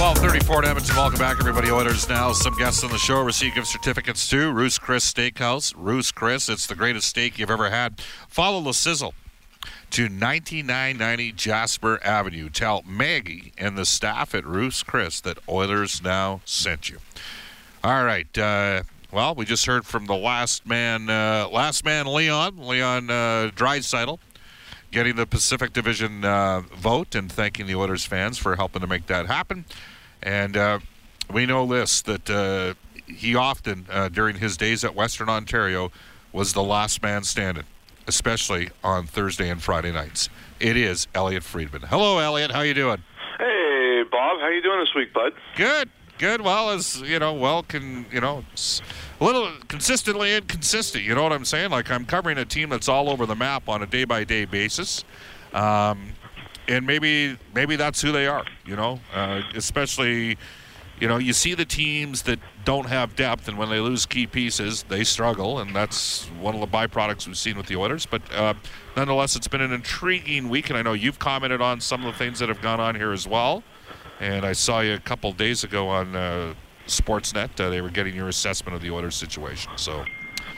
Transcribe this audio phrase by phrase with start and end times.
[0.00, 0.96] 1234 in Edmonton.
[0.96, 1.70] Welcome back, everybody.
[1.70, 2.32] Oilers now.
[2.32, 5.74] Some guests on the show receive gift certificates to Ruth's Chris Steakhouse.
[5.76, 8.00] Ruth's Chris, it's the greatest steak you've ever had.
[8.26, 9.12] Follow the sizzle
[9.90, 12.48] to 9990 Jasper Avenue.
[12.48, 16.96] Tell Maggie and the staff at Ruth's Chris that Oilers now sent you.
[17.84, 18.38] All right.
[18.38, 23.50] Uh, well, we just heard from the last man, uh, last man Leon, Leon uh,
[23.54, 24.18] Draisaitl
[24.90, 29.06] getting the Pacific Division uh, vote and thanking the Oilers fans for helping to make
[29.06, 29.64] that happen.
[30.22, 30.78] And uh,
[31.32, 32.74] we know this that uh,
[33.06, 35.90] he often, uh, during his days at Western Ontario,
[36.32, 37.64] was the last man standing,
[38.06, 40.28] especially on Thursday and Friday nights.
[40.58, 41.82] It is Elliotte Friedman.
[41.82, 42.52] Hello, Elliotte.
[42.52, 43.02] How you doing?
[43.38, 44.40] Hey, Bob.
[44.40, 45.32] How you doing this week, bud?
[45.56, 45.88] Good.
[46.18, 46.42] Good.
[46.42, 48.44] Well, as you know, well can you know,
[49.20, 51.04] a little consistently inconsistent.
[51.04, 51.70] You know what I'm saying?
[51.70, 54.44] Like I'm covering a team that's all over the map on a day by day
[54.44, 55.04] basis.
[55.52, 56.12] Um,
[56.68, 58.44] and maybe maybe that's who they are.
[58.64, 60.38] You know, uh, especially
[61.00, 64.26] you know you see the teams that don't have depth, and when they lose key
[64.26, 68.06] pieces, they struggle, and that's one of the byproducts we've seen with the Oilers.
[68.06, 68.54] But uh,
[68.96, 72.18] nonetheless, it's been an intriguing week, and I know you've commented on some of the
[72.18, 73.62] things that have gone on here as well.
[74.20, 76.54] And I saw you a couple days ago on uh,
[76.90, 77.58] Sportsnet.
[77.60, 79.72] Uh, they were getting your assessment of the Oilers situation.
[79.76, 80.04] So.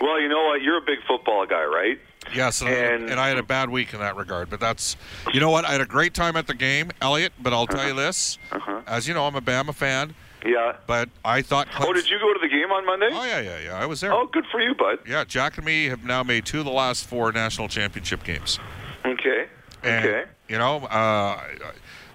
[0.01, 0.63] Well, you know what?
[0.63, 1.99] You're a big football guy, right?
[2.35, 4.49] Yes, and, And- and I had a bad week in that regard.
[4.51, 4.97] But that's,
[5.33, 5.65] you know what?
[5.65, 7.33] I had a great time at the game, Elliotte.
[7.41, 8.39] But I'll tell you this:
[8.87, 10.15] as you know, I'm a Bama fan.
[10.45, 10.77] Yeah.
[10.89, 11.69] But I thought.
[11.69, 11.87] Uh-huh.
[11.89, 13.09] Oh, did you go to the game on Monday?
[13.13, 13.75] Oh yeah, yeah, yeah.
[13.81, 14.13] I was there.
[14.13, 14.99] Oh, good for you, bud.
[15.07, 18.59] Yeah, Jack and me have now made two of the last four national championship games.
[19.05, 19.47] Okay.
[19.85, 20.25] And, Okay.
[20.49, 21.41] You know, uh,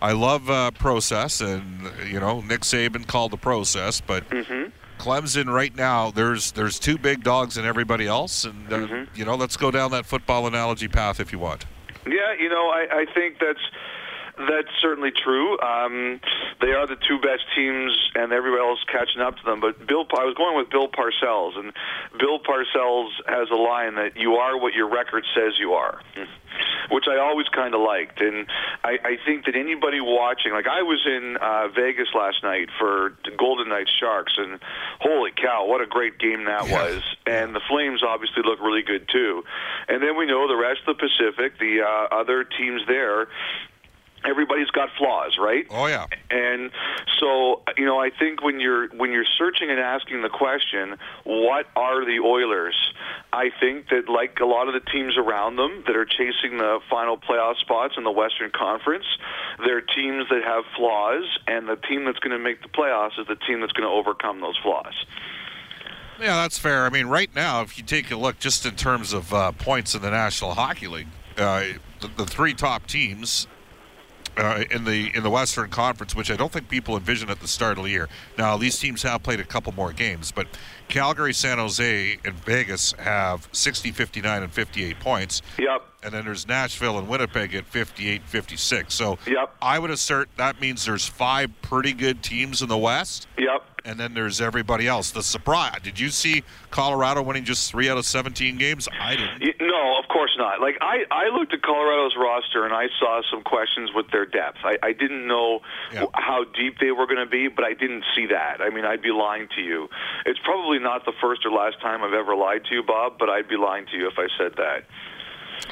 [0.01, 4.69] I, love uh, process, and you know, Nick Saban called the process, but Mm-hmm.
[4.99, 9.15] Clemson right now, there's there's two big dogs and everybody else, and uh, Mm-hmm.
[9.15, 11.65] you know, let's go down that football analogy path if you want.
[12.07, 13.59] Yeah, you know, I, I think that's
[14.39, 15.59] that's certainly true.
[15.59, 16.19] Um,
[16.61, 19.59] they are the two best teams, and everybody else catching up to them.
[19.59, 21.73] But Bill, I was going with Bill Parcells, and
[22.19, 26.01] Bill Parcells has a line that "You are what your record says you are."
[26.89, 28.47] Which I always kind of liked, and
[28.83, 33.13] I, I think that anybody watching, like I was in uh, Vegas last night for
[33.25, 34.59] the Golden Knights Sharks, and
[34.99, 37.03] holy cow, what a great game that was!
[37.25, 39.43] And the Flames obviously look really good too.
[39.87, 43.27] And then we know the rest of the Pacific, the uh, other teams there,
[44.27, 45.65] everybody's got flaws, right?
[45.71, 46.05] Oh yeah.
[46.29, 46.71] And
[47.19, 51.65] so, you know, I think when you're when you're searching and asking the question, what
[51.75, 52.75] are the Oilers?
[53.31, 56.79] I think that like a lot of the teams around them that are chasing the
[56.89, 59.05] final playoff spots in the Western Conference,
[59.65, 63.27] they're teams that have flaws, and the team that's going to make the playoffs is
[63.27, 64.93] the team that's going to overcome those flaws.
[66.19, 66.85] Yeah, that's fair.
[66.85, 69.93] I mean, right now, if you take a look just in terms of uh, points
[69.93, 71.07] in the National Hockey League,
[71.37, 71.63] uh,
[72.01, 73.45] the, the three top teams
[74.37, 77.47] uh, in the in the Western Conference, which I don't think people envisioned at the
[77.47, 78.07] start of the year.
[78.37, 80.47] Now, these teams have played a couple more games, but
[80.87, 85.41] Calgary, San Jose, and Vegas have 60, 59, and 58 points.
[85.57, 85.83] Yep.
[86.03, 88.93] And then there's Nashville and Winnipeg at 58, 56.
[88.93, 89.55] So Yep.
[89.61, 93.27] I would assert that means there's five pretty good teams in the West.
[93.37, 93.63] Yep.
[93.85, 95.11] and then there's everybody else.
[95.11, 95.79] The surprise.
[95.81, 98.87] Did you see Colorado winning just three out of 17 games?
[98.99, 99.55] I didn't.
[99.61, 100.59] No, of course not.
[100.61, 104.57] Like I, I looked at Colorado's roster and I saw some questions with their depth.
[104.63, 105.61] I, I didn't know
[106.13, 108.57] how deep they were going to be, but I didn't see that.
[108.61, 109.87] I mean, I'd be lying to you.
[110.25, 113.29] It's probably not the first or last time I've ever lied to you, Bob, but
[113.29, 114.83] I'd be lying to you if I said that.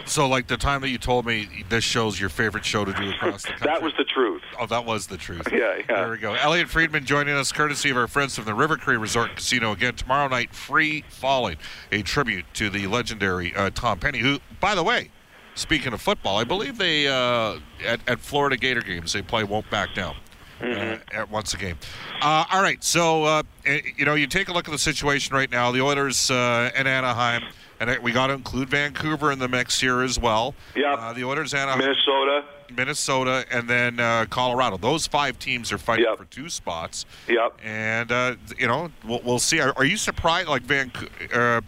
[0.05, 3.09] So, like the time that you told me this show's your favorite show to do
[3.09, 3.67] across the country.
[3.67, 4.41] That was the truth.
[4.59, 5.47] Oh, that was the truth.
[5.51, 5.83] Yeah, yeah.
[5.87, 6.33] There we go.
[6.33, 9.71] Elliotte Friedman joining us, courtesy of our friends from the River Cree Resort and Casino.
[9.71, 11.57] Again, tomorrow night, Free Falling,
[11.91, 15.09] a tribute to the legendary uh, Tom Petty, who, by the way,
[15.55, 19.69] speaking of football, I believe they, uh, at, at Florida Gator games, they play Won't
[19.69, 20.15] Back Down.
[20.61, 21.77] Uh, at once a game.
[22.21, 25.35] Uh, all right, so uh, eh, you know, you take a look at the situation
[25.35, 25.69] right now.
[25.71, 27.43] The Oilers uh, and Anaheim,
[27.79, 30.55] and we got to include Vancouver in the mix here as well.
[30.75, 30.85] Yep.
[30.97, 32.43] Uh, the Oilers, Anaheim, Minnesota.
[32.75, 34.77] Minnesota, and then uh, Colorado.
[34.77, 36.17] Those five teams are fighting Yep.
[36.17, 37.05] for two spots.
[37.27, 37.59] Yep.
[37.63, 39.59] And uh, you know, we'll, we'll see.
[39.59, 40.47] Are, are you surprised?
[40.49, 41.61] Like Vancouver?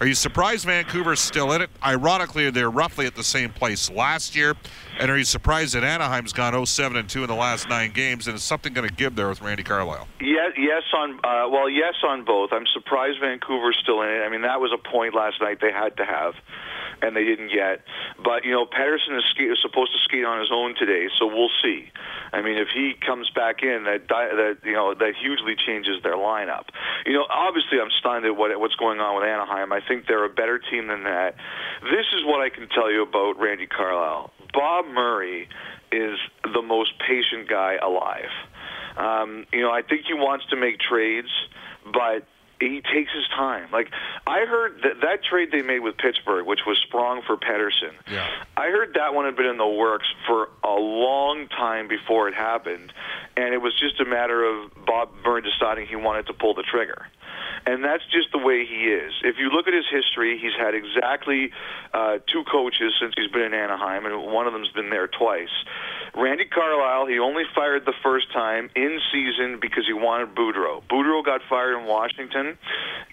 [0.00, 1.70] Are you surprised Vancouver's still in it?
[1.84, 4.54] Ironically, they're roughly at the same place last year.
[5.00, 8.28] And are you surprised that Anaheim's gone 07 and 2 in the last nine games?
[8.28, 10.06] And is something going to give there with Randy Carlyle?
[10.20, 12.50] Yes, yes on uh, well, yes on both.
[12.52, 14.22] I'm surprised Vancouver's still in it.
[14.24, 16.34] I mean, that was a point last night they had to have,
[17.02, 17.82] and they didn't get.
[18.22, 21.26] But you know, Pettersson is, skate, is supposed to skate on his own today, so
[21.26, 21.90] we'll see.
[22.32, 26.02] I mean, if he comes back in, that di- that you know that hugely changes
[26.02, 26.66] their lineup.
[27.06, 29.72] You know, obviously, I'm stunned at what what's going on with Anaheim.
[29.72, 31.36] I think they're a better team than that.
[31.82, 34.30] This is what I can tell you about Randy Carlyle.
[34.52, 35.48] Bob Murray
[35.92, 38.32] is the most patient guy alive.
[38.96, 41.28] Um, you know, I think he wants to make trades,
[41.92, 42.26] but
[42.60, 43.68] he takes his time.
[43.72, 43.90] Like
[44.26, 47.92] I heard that that trade they made with Pittsburgh, which was Sprong for Pettersson.
[48.10, 48.26] Yeah.
[48.56, 52.34] I heard that one had been in the works for a long time before it
[52.34, 52.92] happened,
[53.36, 56.64] and it was just a matter of Bob Byrne deciding he wanted to pull the
[56.64, 57.06] trigger.
[57.66, 59.12] And that's just the way he is.
[59.22, 61.50] If you look at his history, he's had exactly
[61.92, 65.52] uh, two coaches since he's been in Anaheim, and one of them's been there twice.
[66.14, 70.82] Randy Carlyle, he only fired the first time in season because he wanted Boudreau.
[70.90, 72.58] Boudreau got fired in Washington,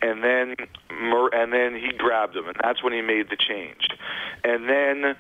[0.02, 0.56] and then
[0.90, 3.88] and then he grabbed him, and that's when he made the change.
[4.44, 5.16] And then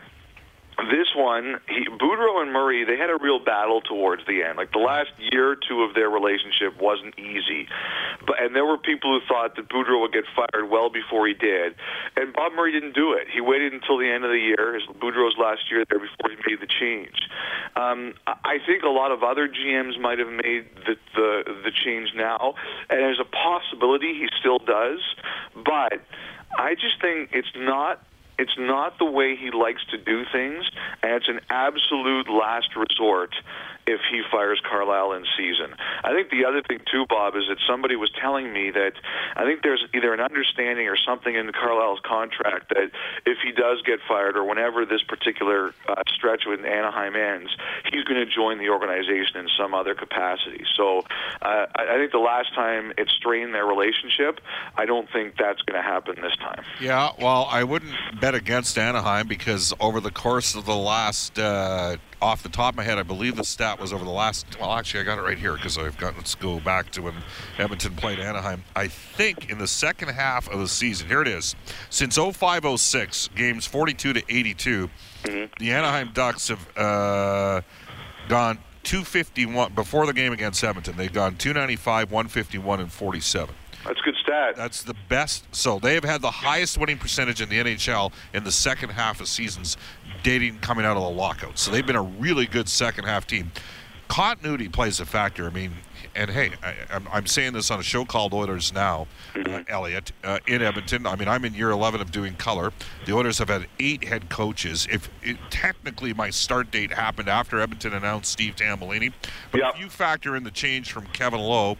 [0.77, 4.57] this one, he, Boudreau and Murray, they had a real battle towards the end.
[4.57, 7.67] Like the last year or two of their relationship wasn't easy,
[8.27, 11.33] but and there were people who thought that Boudreau would get fired well before he
[11.33, 11.75] did,
[12.15, 13.27] and Bob Murray didn't do it.
[13.31, 16.37] He waited until the end of the year, his Boudreau's last year there, before he
[16.45, 17.29] made the change.
[17.75, 21.71] Um, I I think a lot of other GMs might have made the, the the
[21.71, 22.55] change now,
[22.89, 24.99] and there's a possibility he still does,
[25.55, 25.99] but
[26.57, 28.01] I just think it's not
[28.37, 30.65] it's not the way he likes to do things,
[31.01, 33.35] and it's an absolute last resort
[33.87, 35.75] if he fires Carlyle in season.
[36.03, 38.93] I think the other thing too, Bob, is that somebody was telling me that
[39.35, 42.89] I think there's either an understanding or something in Carlyle's contract that
[43.25, 47.55] if he does get fired or whenever this particular uh, stretch with Anaheim ends,
[47.91, 50.65] he's going to join the organization in some other capacity.
[50.75, 51.03] So
[51.41, 54.39] uh, I think the last time it strained their relationship,
[54.75, 56.63] I don't think that's going to happen this time.
[56.79, 61.97] Yeah, well, I wouldn't bet against Anaheim because over the course of the last, uh,
[62.25, 64.47] off the top of my head, I believe the stat was over the last.
[64.59, 66.15] Well, actually, I got it right here because I've got.
[66.17, 67.13] Let's go back to when
[67.59, 68.63] Edmonton played Anaheim.
[68.75, 71.55] I think in the second half of the season, here it is.
[71.91, 74.89] Since 0506, games 42 to 82,
[75.23, 77.61] the Anaheim Ducks have uh,
[78.27, 80.97] gone 251 before the game against Edmonton.
[80.97, 83.55] They've gone 295, 151, and 47.
[83.85, 84.55] That's good stat.
[84.55, 85.45] That's the best.
[85.55, 89.21] So they have had the highest winning percentage in the NHL in the second half
[89.21, 89.77] of seasons,
[90.23, 91.57] dating coming out of the lockout.
[91.57, 93.51] So they've been a really good second half team.
[94.07, 95.47] Continuity plays a factor.
[95.47, 95.71] I mean,
[96.13, 100.11] and hey, I, I'm, I'm saying this on a show called Oilers Now, uh, Elliotte,
[100.23, 101.07] uh, in Edmonton.
[101.07, 102.71] I mean, I'm in year 11 of doing color.
[103.05, 104.87] The Oilers have had eight head coaches.
[104.91, 109.11] If it, technically my start date happened after Edmonton announced Steve Tambellini,
[109.51, 109.73] but Yep.
[109.75, 111.75] if you factor in the change from Kevin Lowe,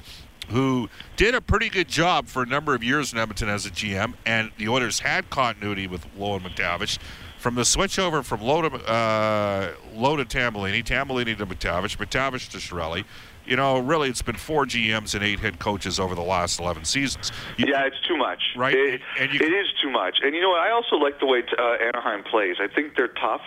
[0.50, 3.70] who did a pretty good job for a number of years in Edmonton as a
[3.70, 6.98] GM, and the Oilers had continuity with Lowe and MacTavish.
[7.38, 12.50] From the switch over from Lowe to, uh, Lowe to Tambellini, Tambellini to MacTavish, MacTavish
[12.52, 13.06] to Chiarelli,
[13.46, 16.84] you know, really it's been four GMs and eight head coaches over the last 11
[16.86, 17.32] seasons.
[17.58, 18.42] You- Yeah, it's too much.
[18.56, 20.18] Right, It, and you- it is too much.
[20.24, 20.62] And you know what?
[20.62, 22.56] I also like the way uh, Anaheim plays.
[22.60, 23.42] I think they're tough.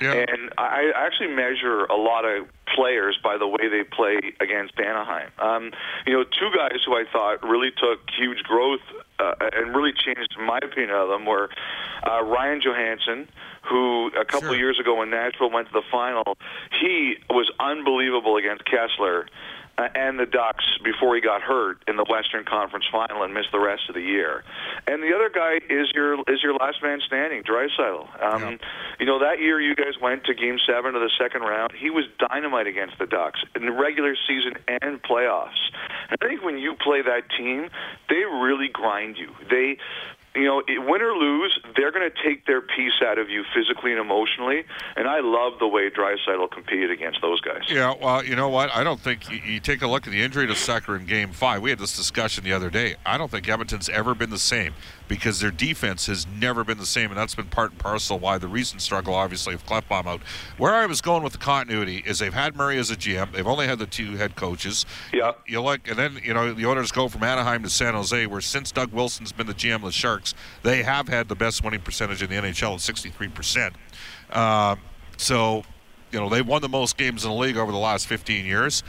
[0.00, 0.12] Yeah.
[0.28, 4.78] And I I actually measure a lot of players by the way they play against
[4.78, 5.30] Anaheim.
[5.38, 5.72] Um,
[6.06, 8.80] you know, two guys who I thought really took huge growth
[9.18, 11.50] uh, and really changed my opinion of them were
[12.08, 13.28] uh, Ryan Johansen,
[13.62, 14.52] who a couple Sure.
[14.54, 16.24] of years ago when Nashville went to the final,
[16.80, 19.26] he was unbelievable against Kesler.
[19.82, 23.52] Uh, and the Ducks before he got hurt in the Western Conference Final and missed
[23.52, 24.44] the rest of the year.
[24.86, 28.22] And the other guy is your is your last man standing, Draisaitl.
[28.22, 28.56] Um, Yeah.
[29.00, 31.72] You know that year you guys went to Game Seven of the second round.
[31.72, 35.60] He was dynamite against the Ducks in the regular season and playoffs.
[36.10, 37.68] And I think when you play that team,
[38.08, 39.30] they really grind you.
[39.50, 39.78] They
[40.34, 43.90] you know, win or lose, they're going to take their piece out of you physically
[43.92, 44.64] and emotionally.
[44.96, 47.62] And I love the way Draisaitl competed against those guys.
[47.68, 48.70] Yeah, well, you know what?
[48.74, 51.32] I don't think you, you take a look at the injury to Sekera in Game
[51.32, 51.62] Five.
[51.62, 52.96] We had this discussion the other day.
[53.04, 54.74] I don't think Edmonton's ever been the same
[55.12, 58.38] because their defense has never been the same, and that's been part and parcel why
[58.38, 60.22] the recent struggle, obviously, of Klefbom out.
[60.56, 63.30] Where I was going with the continuity is they've had Murray as a GM.
[63.30, 64.86] They've only had the two head coaches.
[65.12, 65.32] Yeah.
[65.46, 68.40] You look, and then you know the owners go from Anaheim to San Jose, where
[68.40, 71.82] since Doug Wilson's been the GM of the Sharks, they have had the best winning
[71.82, 73.74] percentage in the NHL at 63 percent.
[74.30, 74.80] Um,
[75.18, 75.62] so,
[76.10, 78.82] you know, they've won the most games in the league over the last 15 years.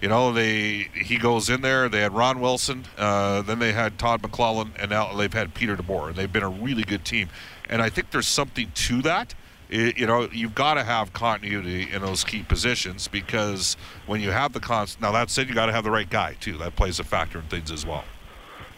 [0.00, 1.88] You know, they he goes in there.
[1.88, 5.76] They had Ron Wilson, uh, then they had Todd McLellan, and now they've had Peter
[5.76, 7.28] DeBoer, and they've been a really good team.
[7.68, 9.34] And I think there's something to that.
[9.70, 13.76] I- you know, you've got to have continuity in those key positions because
[14.06, 16.36] when you have the const, now that said, you got to have the right guy
[16.40, 16.56] too.
[16.58, 18.04] That plays a factor in things as well.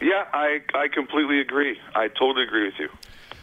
[0.01, 1.79] Yeah, I I completely agree.
[1.95, 2.89] I totally agree with you.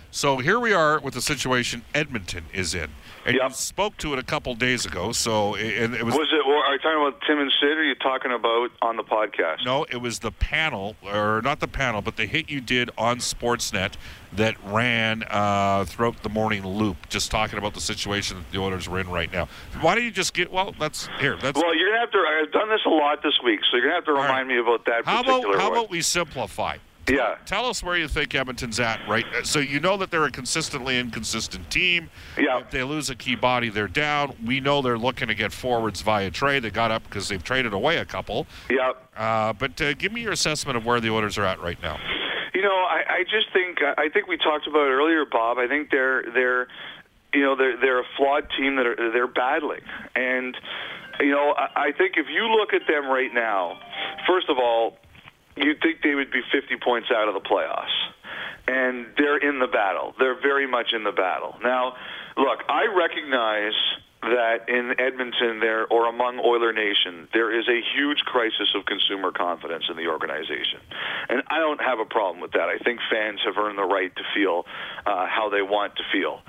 [0.10, 2.90] So here we are with the situation Edmonton is in,
[3.28, 5.12] and you spoke to it a couple days ago.
[5.12, 6.46] So and it was Was it?
[6.46, 7.70] Or are you talking about Tim and Sid?
[7.70, 9.66] Or are you talking about on the podcast?
[9.66, 13.18] No, it was the panel, or not the panel, but the hit you did on
[13.18, 13.94] Sportsnet
[14.34, 18.88] that ran uh, throughout the morning loop, just talking about the situation that the Oilers
[18.88, 19.48] were in right now.
[19.82, 20.52] Why don't you just get?
[20.52, 21.38] Well, that's here.
[21.38, 22.18] That's Well, you're gonna have to.
[22.18, 24.24] I've done this a lot this week, so you're gonna have to right.
[24.24, 25.80] remind me about that how particular about how one.
[25.80, 26.78] about we simplify?
[27.10, 27.38] Yeah.
[27.46, 29.26] Tell us where you think Edmonton's at, right?
[29.44, 32.10] So you know that they're a consistently inconsistent team.
[32.38, 32.60] Yeah.
[32.60, 34.36] If they lose a key body, they're down.
[34.46, 36.64] We know they're looking to get forwards via trade.
[36.64, 38.46] They got up because they've traded away a couple.
[38.70, 38.94] Yeah.
[39.16, 41.98] Uh, but uh, give me your assessment of where the Oilers are at right now.
[42.54, 45.58] You know, I, I just think I think we talked about it earlier, Bob.
[45.60, 46.68] I think they're they're
[47.34, 49.82] you know they're they're a flawed team that are they're battling,
[50.16, 50.58] and
[51.20, 53.80] you know I, I think if you look at them right now,
[54.28, 54.98] first of all,
[55.58, 57.96] you'd think they would be 50 points out of the playoffs,
[58.68, 60.14] and they're in the battle.
[60.20, 61.94] They're very much in the battle now.
[62.36, 63.74] Look, I recognize
[64.28, 69.32] that in Edmonton there or among Oiler Nation there is a huge crisis of consumer
[69.32, 70.80] confidence in the organization.
[71.30, 72.70] And I don't have a problem with that.
[72.70, 74.66] I think fans have earned the right to feel
[75.06, 76.42] uh, how they want to feel.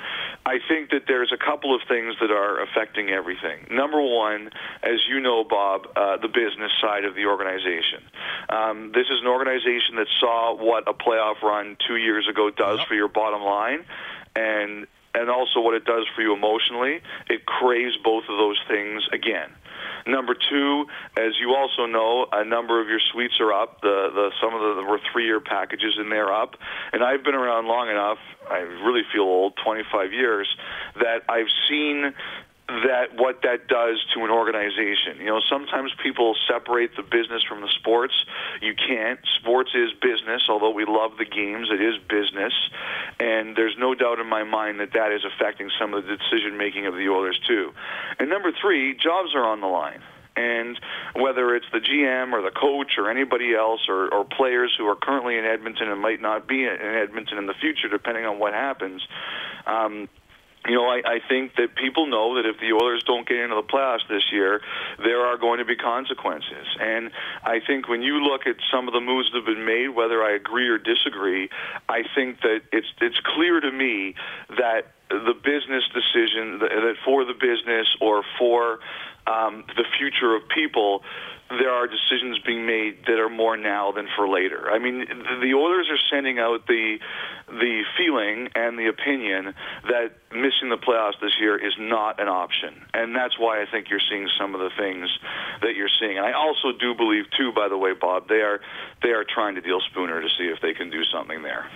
[0.47, 3.67] I think that there's a couple of things that are affecting everything.
[3.71, 4.51] Number one,
[4.83, 8.03] as you know, Bob, uh, the business side of the organization.
[8.49, 12.81] Um, this is an organization that saw what a playoff run two years ago does
[12.83, 13.85] for your bottom line,
[14.35, 14.87] and
[15.19, 17.01] and also what it does for you emotionally.
[17.29, 19.51] It craves both of those things again.
[20.07, 20.87] Number two,
[21.19, 23.81] as you also know, a number of your suites are up.
[23.83, 26.57] The, the some of the were three-year packages and they're up,
[26.93, 28.19] and I've been around long enough.
[28.49, 30.49] I really feel old, 25 years,
[31.01, 32.15] that I've seen
[32.69, 35.17] that what that does to an organization.
[35.19, 38.13] You know, sometimes people separate the business from the sports.
[38.61, 39.19] You can't.
[39.41, 42.53] Sports is business, although we love the games, it is business.
[43.19, 46.59] And there's no doubt in my mind that that is affecting some of the decision
[46.59, 47.73] making of the Oilers too.
[48.19, 50.03] And number 3, jobs are on the line.
[50.37, 50.79] And
[51.17, 54.95] whether it's the GM or the coach or anybody else or, or players who are
[54.95, 58.53] currently in Edmonton and might not be in Edmonton in the future, depending on what
[58.55, 59.03] happens,
[59.67, 60.09] um,
[60.67, 63.55] you know, I, I think that people know that if the Oilers don't get into
[63.55, 64.61] the playoffs this year,
[64.99, 66.67] there are going to be consequences.
[66.81, 67.11] And
[67.45, 70.23] I think when you look at some of the moves that have been made, whether
[70.23, 71.49] I agree or disagree,
[71.89, 74.15] I think that it's it's clear to me
[74.59, 78.81] that the business decision that for the business or for
[79.27, 81.03] um, the future of people,
[81.51, 84.71] there are decisions being made that are more now than for later.
[84.71, 84.99] I mean,
[85.41, 86.99] the- Oilers are sending out the
[87.49, 89.55] the feeling and the opinion
[89.89, 93.89] that missing the playoffs this year is not an option, and that's why I think
[93.89, 95.09] you're seeing some of the things
[95.63, 96.19] that you're seeing.
[96.19, 98.61] And I also do believe, too, by the way, Bob, they are
[99.03, 101.67] they are trying to deal Spooner to see if they can do something there.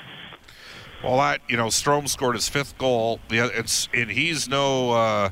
[1.03, 3.21] Well, that you know, Strome scored his fifth goal.
[3.31, 4.93] Yeah, it's and he's no.
[4.93, 5.31] Uh,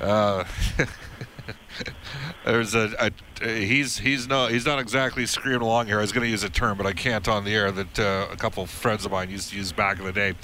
[0.00, 0.44] uh,
[2.44, 3.10] there's a, a
[3.46, 5.98] he's he's no he's not exactly screaming along here.
[5.98, 8.26] I was going to use a term, but I can't on the air that uh,
[8.30, 10.34] a couple of friends of mine used to use back in the day.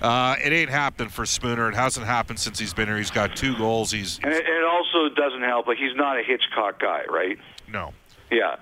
[0.00, 1.68] Uh, it ain't happened for Spooner.
[1.68, 2.96] It hasn't happened since he's been here.
[2.96, 3.90] He's got two goals.
[3.90, 5.66] He's And it, it also doesn't help.
[5.66, 7.38] Like he's not a Hitchcock guy, right?
[7.68, 7.92] no.
[8.30, 8.56] Yeah.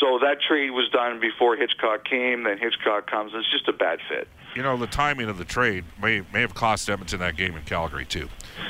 [0.00, 2.44] So that trade was done before Hitchcock came.
[2.44, 3.32] Then Hitchcock comes.
[3.34, 4.26] It's just a bad fit.
[4.54, 7.62] You know the timing of the trade may may have cost Edmonton that game in
[7.62, 8.28] Calgary too.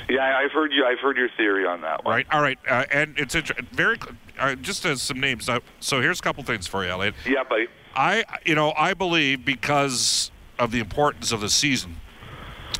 [0.08, 0.84] Yeah, I've heard you.
[0.84, 2.14] I've heard your theory on that one.
[2.14, 2.26] Right.
[2.30, 2.58] All right.
[2.68, 3.98] Uh, and it's inter- very.
[4.38, 5.48] right, just as some names.
[5.48, 7.14] Now, so here's a couple things for you, Elliotte.
[7.26, 7.66] Yeah, buddy.
[7.94, 11.96] I, you know, I believe because of the importance of the season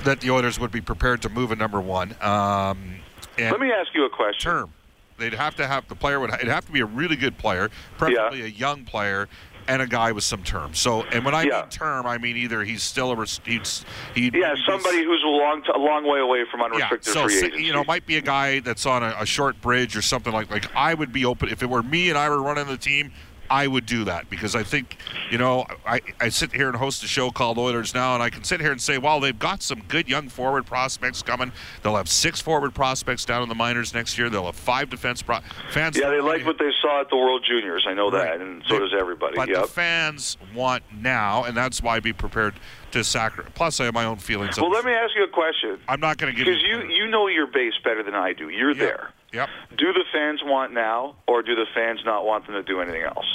[0.04, 2.16] that the Oilers would be prepared to move a number one.
[2.20, 3.00] Um,
[3.38, 4.50] and Let me ask you a question.
[4.50, 4.72] term.
[5.18, 7.70] They'd have to have the player would it'd have to be a really good player,
[7.98, 9.28] preferably a young player,
[9.68, 10.74] and a guy with some term.
[10.74, 11.60] So, and when I Yeah.
[11.60, 15.62] mean term, I mean either he's still a he's he Yeah, somebody who's a long,
[15.62, 17.64] t- a long way away from yeah, unrestricted so free agency.
[17.64, 20.50] you know, might be a guy that's on a, a short bridge or something like
[20.50, 23.12] like I would be open if it were me and I were running the team.
[23.52, 24.96] I would do that because I think,
[25.30, 28.30] you know, I, I sit here and host a show called Oilers Now, and I
[28.30, 31.52] can sit here and say, well, they've got some good young forward prospects coming.
[31.82, 34.30] They'll have six forward prospects down in the minors next year.
[34.30, 35.40] They'll have five defense pro-
[35.70, 35.98] fans.
[35.98, 37.84] yeah, they like what they saw at the World Juniors.
[37.86, 39.36] I know that, and so They- does everybody.
[39.36, 39.60] But yep.
[39.62, 42.54] the fans want now, and that's why be prepared
[42.92, 43.52] to sacrifice.
[43.54, 44.58] Plus, I have my own feelings.
[44.58, 45.78] well, let me ask you a question.
[45.88, 46.54] I'm not going to give you.
[46.54, 48.48] Because you, you know your base better than I do.
[48.48, 49.10] You're there.
[49.32, 49.48] Yep.
[49.76, 53.02] Do the fans want now, or do the fans not want them to do anything
[53.02, 53.26] else?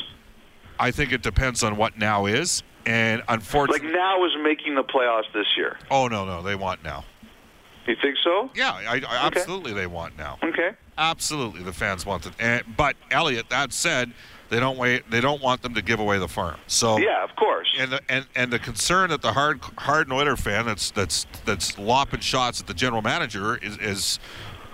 [0.80, 4.84] I think it depends on what now is, and unfortunately, Like now is making the
[4.84, 5.78] playoffs this year.
[5.90, 7.04] oh no, no, they want now.
[7.88, 8.52] You think so?
[8.54, 10.38] Yeah, I, I, absolutely, they want now.
[10.44, 10.72] Okay.
[10.98, 12.34] Absolutely, the fans want it.
[12.38, 14.12] And, but Elliotte, that said,
[14.50, 15.10] they don't wait.
[15.10, 16.58] They don't want them to give away the farm.
[16.68, 17.74] So Yeah, of course.
[17.80, 21.78] And the, and and the concern that the hard hard Oiler fan that's that's that's
[21.78, 24.20] lopping shots at the general manager is is,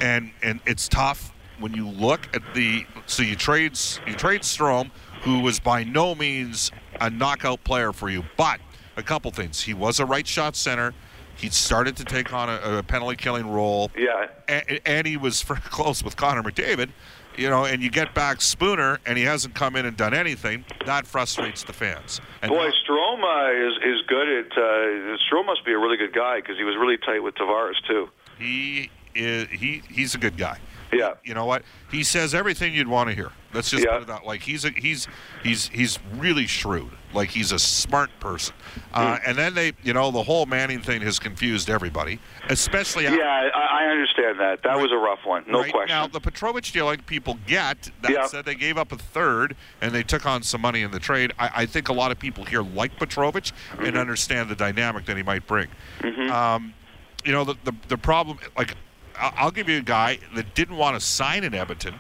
[0.02, 4.92] and and it's tough when you look at the so you trade you trade Strome,
[5.22, 8.60] who was by no means a knockout player for you, but
[8.98, 9.62] a couple things.
[9.62, 10.94] He was a right shot center.
[11.36, 14.28] He started to take on a, a penalty killing role yeah.
[14.48, 16.90] and, and he was close with Connor McDavid,
[17.36, 20.64] you know, and you get back Spooner and he hasn't come in and done anything,
[20.86, 22.22] that frustrates the fans.
[22.44, 24.52] And Boy, now- Strome uh, is is good at.
[24.52, 27.82] Uh, Strome must be a really good guy because he was really tight with Tavares
[27.88, 28.10] too.
[28.38, 30.60] he is he he's a good guy.
[30.91, 31.13] Yeah.
[31.24, 31.63] You know what?
[31.89, 33.32] He says everything you'd want to hear.
[33.51, 33.93] Let's just Yeah.
[33.93, 35.08] put it that like he's a, he's
[35.41, 36.91] he's he's really shrewd.
[37.15, 38.53] Like he's a smart person.
[38.93, 39.29] Uh, Hmm.
[39.29, 43.50] and then they, you know, the whole Manning thing has confused everybody, especially after- Yeah,
[43.55, 44.62] I, I understand that.
[44.63, 45.96] That was a rough one, no right question.
[45.96, 48.25] Now, the Petrovic deal, like people get, that Yeah.
[48.27, 51.33] said they gave up a third and they took on some money in the trade.
[51.40, 53.85] I, I think a lot of people here like Petrovic Mm-hmm.
[53.85, 55.68] and understand the dynamic that he might bring.
[56.31, 56.74] Um,
[57.25, 58.75] you know, the, the, the problem, like,
[59.18, 61.96] I'll give you a guy that didn't want to sign in Edmonton.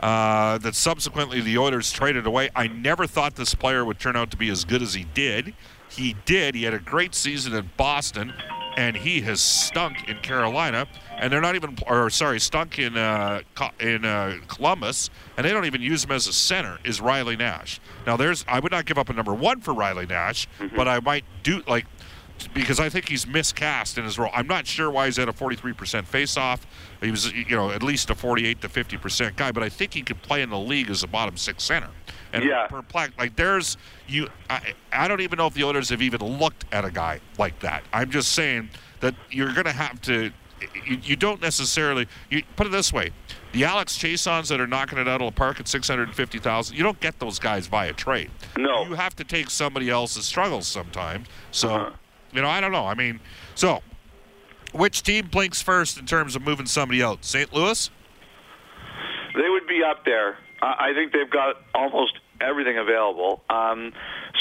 [0.00, 2.50] Uh, that subsequently the Oilers traded away.
[2.56, 5.54] I never thought this player would turn out to be as good as he did.
[5.88, 6.56] He did.
[6.56, 8.32] He had a great season in Boston,
[8.76, 10.88] and he has stunk in Carolina.
[11.16, 13.42] And they're not even, or sorry, stunk in uh,
[13.78, 16.80] in uh, Columbus, and they don't even use him as a center.
[16.84, 17.80] Is Riley Nash?
[18.04, 20.98] Now, there's I would not give up a number one for Riley Nash, but I
[20.98, 21.86] might do like
[22.48, 24.30] because I think he's miscast in his role.
[24.34, 26.66] I'm not sure why he's at a 43% face-off.
[27.00, 30.02] He was, you know, at least a 48 to 50% guy, but I think he
[30.02, 31.90] could play in the league as a bottom six center.
[32.32, 32.66] And Yeah.
[32.68, 33.76] perplexed, like there's
[34.08, 34.28] you.
[34.48, 37.58] I, I don't even know if the Oilers have even looked at a guy like
[37.60, 37.84] that.
[37.92, 40.32] I'm just saying that you're going to have to.
[40.86, 42.06] You, you don't necessarily.
[42.30, 43.10] You put it this way:
[43.52, 46.74] the Alex Chiassons that are knocking it out of the park at 650,000.
[46.74, 48.30] You don't get those guys via trade.
[48.56, 48.84] No.
[48.84, 51.26] You have to take somebody else's struggles sometimes.
[51.50, 51.90] So, Uh-huh.
[52.32, 52.86] You know, I don't know.
[52.86, 53.20] I mean,
[53.54, 53.82] so
[54.72, 57.24] which team blinks first in terms of moving somebody out?
[57.24, 57.52] St.
[57.52, 57.90] Louis?
[59.34, 60.38] They would be up there.
[60.60, 63.42] I I think they've got almost everything available.
[63.48, 63.92] Um,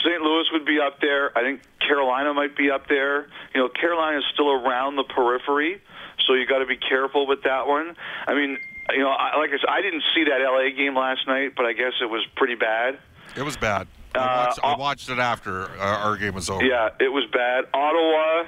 [0.03, 0.21] St.
[0.21, 1.37] Louis would be up there.
[1.37, 3.27] I think Carolina might be up there.
[3.53, 5.81] You know, Carolina is still around the periphery,
[6.25, 7.95] so you got to be careful with that one.
[8.25, 8.57] I mean,
[8.89, 11.65] you know, I, like I said, I didn't see that LA game last night, but
[11.65, 12.99] I guess it was pretty bad.
[13.37, 13.87] It was bad.
[14.15, 16.63] I Uh, watched, I watched it after uh, our game was over.
[16.63, 17.65] Yeah, it was bad.
[17.73, 18.45] Ottawa,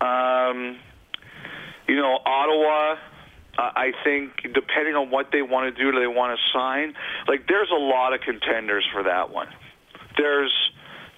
[0.00, 0.78] um,
[1.88, 2.96] you know, Ottawa.
[3.56, 6.94] Uh, I think depending on what they want to do, do they want to sign?
[7.28, 9.46] Like, there's a lot of contenders for that one.
[10.16, 10.52] There's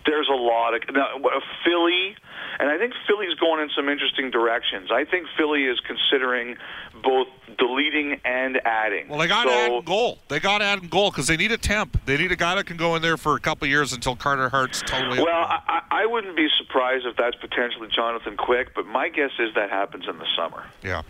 [0.06, 2.16] there's a lot of now, uh, Philly,
[2.58, 4.90] and I think Philly's going in some interesting directions.
[4.90, 6.56] I think Philly is considering
[7.02, 9.08] both deleting and adding.
[9.08, 10.18] Well, they got so, to add goal.
[10.28, 12.04] They got to add in goal because they need a temp.
[12.06, 14.16] They need a guy that can go in there for a couple of years until
[14.16, 15.18] Carter Hart's totally.
[15.18, 15.28] Well.
[15.28, 19.70] I I wouldn't be surprised if that's potentially Jonathan Quick, but my guess is that
[19.70, 20.64] happens in the summer.
[20.82, 21.02] yeah,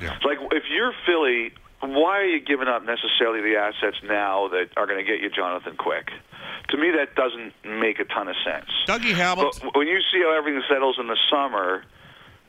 [0.00, 0.16] yeah.
[0.24, 4.86] Like, if you're Philly, why are you giving up necessarily the assets now that are
[4.86, 6.10] going to get you Jonathan Quick?
[6.70, 8.66] To me, that doesn't make a ton of sense.
[8.86, 9.70] Dougie But Hamilton.
[9.74, 11.82] when you see how everything settles in the summer,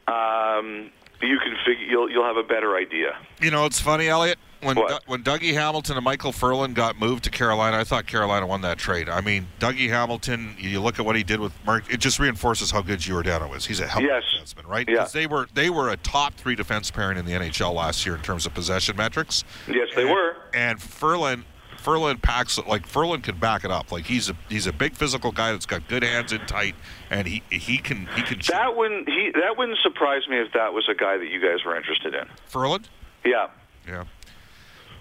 [0.07, 0.89] um,
[1.21, 3.17] you can figure you'll you'll have a better idea.
[3.41, 4.37] You know, it's funny, Elliotte.
[4.61, 4.75] When?
[4.75, 8.61] Du- when Dougie Hamilton and Michael Ferland got moved to Carolina, I thought Carolina won
[8.61, 9.07] that trade.
[9.09, 10.55] I mean, Dougie Hamilton.
[10.57, 11.91] You look at what he did with Mark.
[11.91, 13.65] It just reinforces how good Giordano is.
[13.65, 14.23] He's a hell of Yes.
[14.35, 14.87] defenseman, right?
[14.89, 14.97] Yeah.
[14.99, 18.15] 'Cause They were they were a top three defense pairing in the NHL last year
[18.15, 19.43] in terms of possession metrics.
[19.67, 20.35] Yes, they And- were.
[20.53, 21.43] And Furlan
[21.77, 23.89] Ferland packs like Ferland can back it up.
[23.91, 26.75] Like he's a he's a big physical guy that's got good hands in tight,
[27.09, 28.39] and he he can he can.
[28.41, 28.51] shoot.
[28.51, 31.63] That wouldn't he that wouldn't surprise me if that was a guy that you guys
[31.63, 32.25] were interested in.
[32.47, 32.89] Ferland,
[33.23, 33.47] Yeah.
[33.87, 34.03] yeah.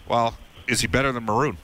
[0.09, 1.59] Well, is he better than Maroon?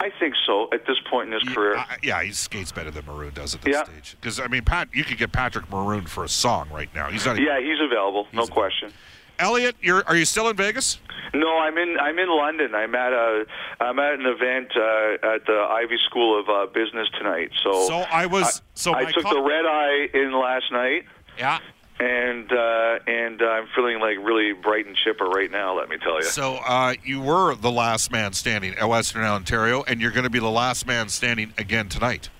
[0.00, 1.76] I think so at this point in his career.
[1.76, 3.84] Uh, yeah, he skates better than Maroon does at this Yeah.
[3.84, 4.16] stage.
[4.20, 7.08] Because I mean, Pat, you could get Patrick Maroon for a song right now.
[7.10, 7.36] He's not.
[7.38, 8.92] even- yeah, he's available, no He's- question.
[9.38, 11.00] Elliotte, you're are you still in Vegas?
[11.32, 12.72] No, I'm in I'm in London.
[12.74, 13.46] I'm at a
[13.80, 17.50] I'm at an event uh, at the Ivey School of uh, Business tonight.
[17.64, 18.62] So So I was.
[18.74, 21.06] so I took co- the red eye in last night,
[21.36, 21.58] Yeah.
[21.98, 25.76] And uh, and uh, I'm feeling like really bright and chipper right now.
[25.78, 26.24] Let me tell you.
[26.24, 30.30] So uh, you were the last man standing at Western Ontario, and you're going to
[30.30, 32.30] be the last man standing again tonight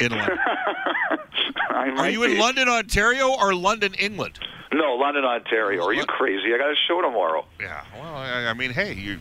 [0.00, 0.38] in London.
[1.98, 2.38] Are you in.
[2.38, 4.38] London, Ontario, or London, England?
[4.72, 5.84] No, London, Ontario.
[5.84, 6.54] Are you crazy?
[6.54, 7.46] I got a show tomorrow.
[7.60, 7.84] Yeah.
[7.94, 9.20] Well, I, I mean, hey, you.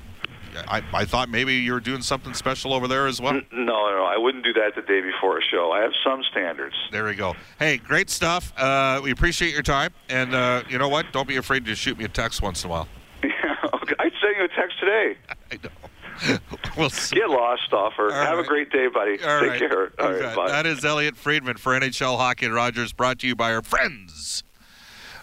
[0.67, 3.33] I, I thought maybe you were doing something special over there as well.
[3.33, 4.05] No, no, no.
[4.05, 5.71] I wouldn't do that the day before a show.
[5.71, 6.75] I have some standards.
[6.91, 7.35] There we go.
[7.59, 8.53] Hey, great stuff.
[8.57, 11.11] Uh, we appreciate your time, and uh, you know what?
[11.11, 12.87] Don't be afraid to shoot me a text once in a while.
[13.23, 13.29] Yeah,
[13.73, 13.95] okay.
[13.99, 15.17] I sent you a text today.
[15.51, 16.37] I know.
[16.77, 17.15] we'll see.
[17.15, 18.11] Get lost, Stauffer.
[18.11, 18.45] All have right.
[18.45, 19.21] a great day, buddy.
[19.23, 19.59] All Take right.
[19.59, 19.91] care.
[19.99, 20.49] All right, bye.
[20.49, 24.43] That is Elliotte Friedman for NHL Hockey and Rogers, brought to you by our friends.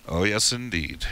[0.09, 1.07] Oh, yes, indeed.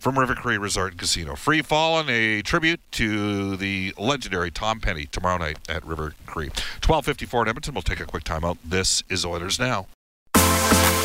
[0.00, 1.34] From River Cree Resort and Casino.
[1.34, 6.46] Free Fallen, a tribute to the legendary Tom Petty tomorrow night at River Cree.
[6.46, 7.74] 1254 in Edmonton.
[7.74, 8.56] We'll take a quick timeout.
[8.64, 9.88] This is Oilers Now.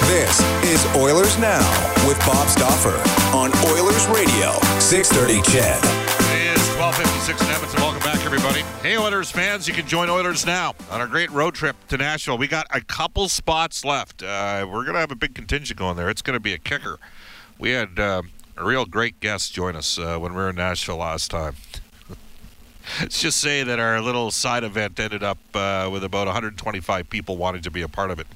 [0.07, 1.59] This is Oilers Now
[2.07, 2.95] with Bob Stauffer
[3.35, 5.83] on Oilers Radio, 630 CHED.
[6.31, 7.81] It is 1256 in Edmonton.
[7.81, 8.61] Welcome back, everybody.
[8.81, 12.37] Hey, Oilers fans, you can join Oilers now on our great road trip to Nashville.
[12.37, 14.23] We got a couple spots left.
[14.23, 16.09] Uh, we're going to have a big contingent going there.
[16.09, 16.97] It's going to be a kicker.
[17.57, 18.21] We had uh,
[18.57, 21.55] a real great guest join us uh, when we were in Nashville last time.
[23.01, 27.35] Let's just say that our little side event ended up uh, with about 125 people
[27.35, 28.27] wanting to be a part of it.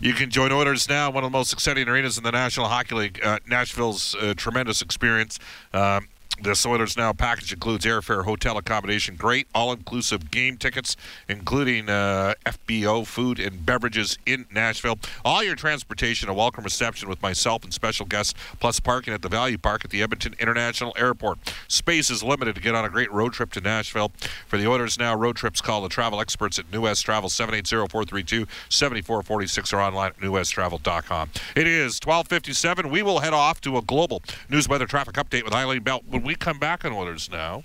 [0.00, 2.94] You can join Oilers now, one of the most exciting arenas in the National Hockey
[2.94, 3.20] League.
[3.22, 5.38] Uh, Nashville's uh, tremendous experience.
[5.72, 6.08] Um,
[6.42, 10.96] this Oilers Now package includes airfare, hotel accommodation, great all-inclusive game tickets,
[11.28, 15.00] including uh, FBO food and beverages in Nashville.
[15.24, 19.28] All your transportation, a welcome reception with myself and special guests, plus parking at the
[19.28, 21.38] Value Park at the Edmonton International Airport.
[21.66, 24.12] Space is limited to get on a great road trip to Nashville.
[24.46, 29.72] For the Oilers Now road trips, call the travel experts at New West Travel 780-432-7446
[29.72, 31.30] or online at newwesttravel.com.
[31.56, 32.90] It is 1257.
[32.90, 36.04] We will head off to a global news weather traffic update with Eileen Belt.
[36.28, 37.64] We come back on Oilers Now,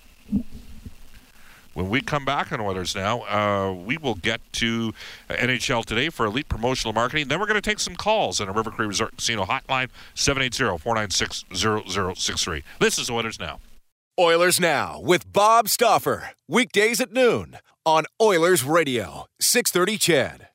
[1.74, 4.94] when we come back on Oilers Now, uh, we will get to
[5.30, 7.28] uh, NHL today for elite promotional marketing.
[7.28, 12.64] Then we're going to take some calls on a River Cree Resort Casino hotline 780-496-0063.
[12.80, 13.60] This is Oilers Now.
[14.18, 16.30] Oilers Now with Bob Stauffer.
[16.48, 20.48] Weekdays at noon on Oilers Radio, 630 CHED.